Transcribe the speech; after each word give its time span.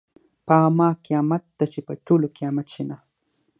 په 0.45 0.57
ما 0.77 0.89
قیامت 1.05 1.43
ده 1.57 1.65
چې 1.73 1.79
په 1.87 1.93
ټولو 2.05 2.25
قیامت 2.37 2.67
شینه. 2.73 2.97